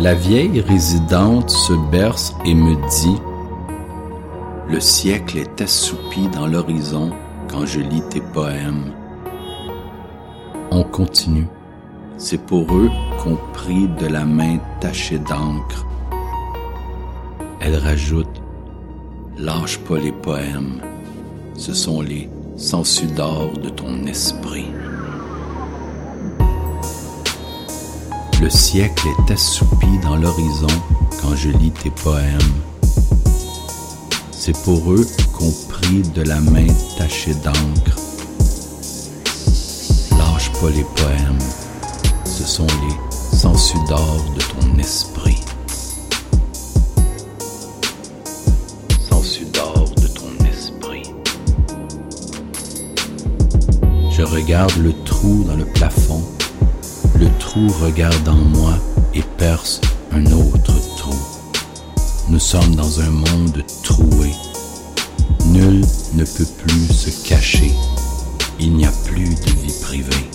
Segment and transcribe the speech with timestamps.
[0.00, 3.20] La vieille résidente se berce et me dit
[4.66, 7.10] Le siècle est assoupi dans l'horizon
[7.50, 8.94] quand je lis tes poèmes.
[10.70, 11.48] On continue.
[12.16, 12.88] C'est pour eux
[13.22, 15.84] qu'on prie de la main tachée d'encre.
[17.60, 18.40] Elle rajoute
[19.36, 20.80] Lâche pas les poèmes,
[21.56, 24.66] ce sont les sangsues d'or de ton esprit.
[28.40, 30.66] Le siècle est assoupi dans l'horizon
[31.20, 32.38] quand je lis tes poèmes.
[34.30, 36.66] C'est pour eux qu'on prie de la main
[36.96, 37.98] tachée d'encre.
[40.16, 41.38] Lâche pas les poèmes,
[42.24, 45.42] ce sont les sangsues d'or de ton esprit.
[49.06, 51.12] Sangsues d'or de ton esprit.
[54.10, 56.22] Je regarde le trou dans le plafond
[57.18, 58.74] le trou regarde en moi
[59.14, 59.80] et perce
[60.12, 61.14] un autre trou.
[62.28, 64.30] Nous sommes dans un monde troué.
[65.46, 67.72] Nul ne peut plus se cacher.
[68.58, 70.30] Il n'y a plus de vie privée.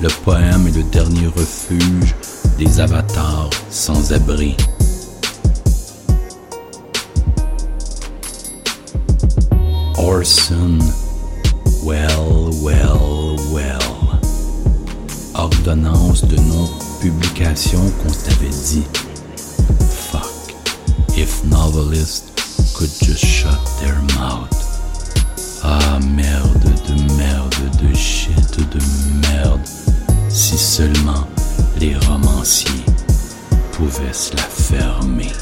[0.00, 2.14] Le poème est le dernier refuge
[2.58, 4.56] des avatars sans abri.
[9.98, 10.78] Orson,
[11.82, 13.85] well, well, well
[15.66, 18.84] de non-publication qu'on t'avait dit.
[19.90, 20.54] Fuck,
[21.16, 24.48] if novelists could just shut their mouth.
[25.64, 28.78] Ah merde de merde de shit de
[29.26, 29.60] merde.
[30.28, 31.26] Si seulement
[31.80, 32.84] les romanciers
[33.72, 35.32] pouvaient se la fermer.